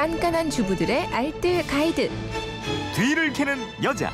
[0.00, 2.10] 깐깐한 주부들의 알뜰 가이드.
[2.96, 4.10] 뒤를 캐는 여자.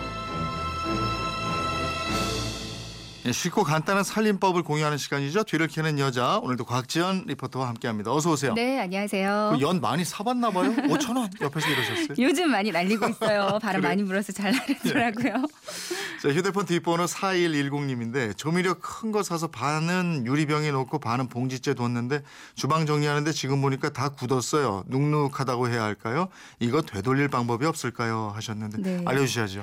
[3.25, 5.45] 예, 쉽고 간단한 살림법을 공유하는 시간이죠.
[5.45, 6.39] 뒤를 캐는 여자.
[6.39, 8.13] 오늘도 곽지연 리포터와 함께합니다.
[8.13, 8.55] 어서 오세요.
[8.55, 9.55] 네, 안녕하세요.
[9.57, 10.75] 그연 많이 사봤나 봐요.
[10.75, 12.15] 5천 원 옆에서 이러셨어요.
[12.19, 13.59] 요즘 많이 날리고 있어요.
[13.63, 13.91] 바람 그래요?
[13.91, 15.45] 많이 불어서 잘 나르더라고요.
[16.23, 22.23] 자, 휴대폰 뒷번호 4110님인데 조미료 큰 거 사서 반은 유리병에 넣고 반은 봉지째 뒀는데
[22.55, 24.85] 주방 정리하는데 지금 보니까 다 굳었어요.
[24.89, 26.29] 눅눅하다고 해야 할까요?
[26.59, 28.33] 이거 되돌릴 방법이 없을까요?
[28.35, 29.03] 하셨는데 네.
[29.07, 29.63] 알려주셔야죠.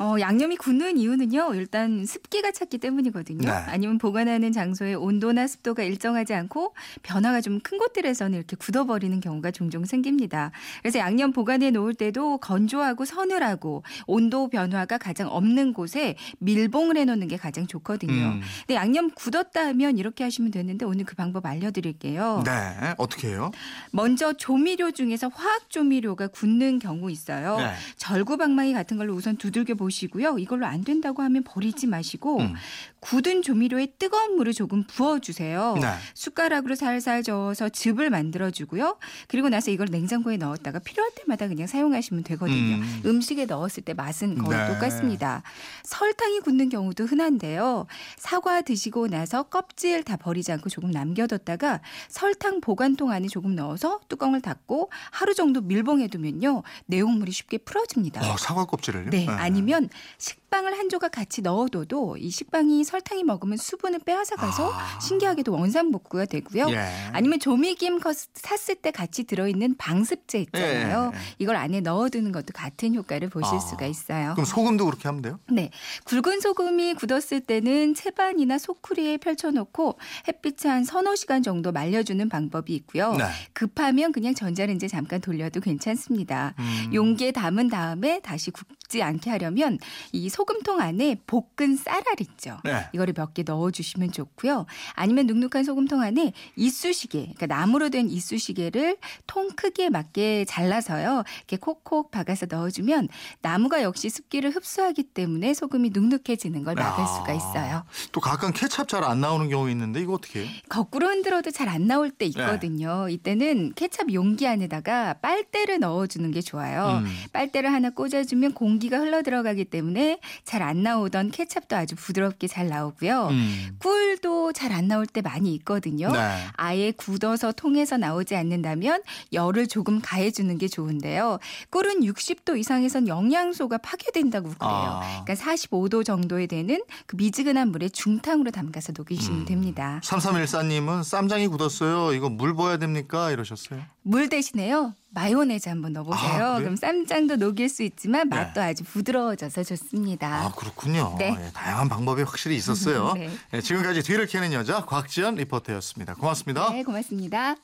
[0.00, 1.54] 어, 양념이 굳는 이유는요.
[1.54, 3.46] 일단 습기가 찼기 때문이거든요.
[3.46, 3.50] 네.
[3.50, 9.84] 아니면 보관하는 장소의 온도나 습도가 일정하지 않고 변화가 좀 큰 곳들에서는 이렇게 굳어버리는 경우가 종종
[9.84, 10.50] 생깁니다.
[10.80, 17.28] 그래서 양념 보관해 놓을 때도 건조하고 서늘하고 온도 변화가 가장 없는 곳에 밀봉을 해 놓는
[17.28, 18.12] 게 가장 좋거든요.
[18.12, 18.40] 음.
[18.60, 22.42] 근데 양념 굳었다 하면 이렇게 하시면 되는데 오늘 그 방법 알려드릴게요.
[22.46, 22.94] 네.
[22.96, 23.50] 어떻게 해요?
[23.90, 27.58] 먼저 조미료 중에서 화학 조미료가 굳는 경우 있어요.
[27.58, 27.74] 네.
[27.96, 30.38] 절구방망이 같은 걸로 우선 두들겨 보시 고요.
[30.38, 32.54] 이걸로 안 된다고 하면 버리지 마시고 음.
[33.00, 35.76] 굳은 조미료에 뜨거운 물을 조금 부어주세요.
[35.80, 35.88] 네.
[36.14, 38.98] 숟가락으로 살살 저어서 즙을 만들어주고요.
[39.28, 42.76] 그리고 나서 이걸 냉장고에 넣었다가 필요할 때마다 그냥 사용하시면 되거든요.
[42.76, 43.02] 음.
[43.04, 43.20] 음.
[43.20, 44.66] 식에 넣었을 때 맛은 거의 네.
[44.68, 45.42] 똑같습니다.
[45.84, 47.86] 설탕이 굳는 경우도 흔한데요.
[48.16, 54.40] 사과 드시고 나서 껍질 다 버리지 않고 조금 남겨뒀다가 설탕 보관통 안에 조금 넣어서 뚜껑을
[54.40, 58.30] 닫고 하루 정도 밀봉해두면요 내용물이 쉽게 풀어집니다.
[58.30, 59.10] 어, 사과 껍질을요?
[59.10, 59.79] 네, 아니면
[60.18, 64.98] 식 빵을 한 조각 같이 넣어둬도 이 식빵이 설탕이 먹으면 수분을 빼앗아 가서 아.
[65.00, 66.70] 신기하게도 원상복구가 되고요.
[66.70, 66.78] 예.
[67.12, 71.12] 아니면 조미김 거 샀을 때 같이 들어있는 방습제 있잖아요.
[71.14, 71.22] 예, 예.
[71.38, 73.58] 이걸 안에 넣어두는 것도 같은 효과를 보실 아.
[73.58, 74.32] 수가 있어요.
[74.34, 75.38] 그럼 소금도 그렇게 하면 돼요?
[75.50, 75.70] 네.
[76.04, 79.98] 굵은 소금이 굳었을 때는 채반이나 소쿠리에 펼쳐놓고
[80.28, 83.12] 햇빛에 한 서너 시간 정도 말려주는 방법이 있고요.
[83.12, 83.24] 네.
[83.52, 86.54] 급하면 그냥 전자레인지에 잠깐 돌려도 괜찮습니다.
[86.58, 86.90] 음.
[86.92, 89.78] 용기에 담은 다음에 다시 굽지 않게 하려면
[90.12, 92.56] 이 소금통 안에 볶은 쌀알 있죠.
[92.64, 92.86] 네.
[92.94, 94.64] 이거를 몇 개 넣어주시면 좋고요.
[94.94, 98.96] 아니면 눅눅한 소금통 안에 이쑤시개, 그러니까 나무로 된 이쑤시개를
[99.26, 101.24] 통 크기에 맞게 잘라서요.
[101.38, 103.08] 이렇게 콕콕 박아서 넣어주면
[103.42, 107.06] 나무가 역시 습기를 흡수하기 때문에 소금이 눅눅해지는 걸 막을 아.
[107.06, 107.84] 수가 있어요.
[108.12, 110.48] 또 가끔 케찹 잘 안 나오는 경우 있는데 이거 어떻게 해요?
[110.68, 113.08] 거꾸로 흔들어도 잘 안 나올 때 있거든요.
[113.10, 117.02] 이때는 케찹 용기 안에다가 빨대를 넣어주는 게 좋아요.
[117.04, 117.06] 음.
[117.32, 123.28] 빨대를 하나 꽂아주면 공기가 흘러 들어가기 때문에 잘 안 나오던 케찹도 아주 부드럽게 잘 나오고요.
[123.30, 123.76] 음.
[123.78, 126.12] 꿀도 잘 안 나올 때 많이 있거든요.
[126.12, 126.18] 네.
[126.52, 129.02] 아예 굳어서 통에서 나오지 않는다면
[129.32, 131.38] 열을 조금 가해주는 게 좋은데요.
[131.70, 134.58] 꿀은 60도 이상에선 영양소가 파괴된다고 그래요.
[134.70, 135.22] 아.
[135.24, 139.44] 그러니까 45도 정도에 되는 그 미지근한 물에 중탕으로 담가서 녹이시면 음.
[139.46, 140.00] 됩니다.
[140.04, 142.12] 3314님은 쌈장이 굳었어요.
[142.14, 143.30] 이거 물 부어야 됩니까?
[143.30, 143.80] 이러셨어요.
[144.02, 144.94] 물 대신에요.
[145.12, 146.44] 마요네즈 한번 넣어보세요.
[146.44, 146.58] 아?
[146.58, 148.36] 그럼 쌈장도 녹일 수 있지만 네.
[148.36, 150.46] 맛도 아주 부드러워져서 좋습니다.
[150.46, 151.16] 아, 그렇군요.
[151.18, 151.36] 네.
[151.38, 153.14] 예, 다양한 방법이 확실히 있었어요.
[153.18, 153.30] 네.
[153.54, 156.14] 예, 지금까지 뒤를 캐는 여자 곽지연 리포터였습니다.
[156.14, 156.70] 고맙습니다.
[156.70, 157.56] 네, 고맙습니다.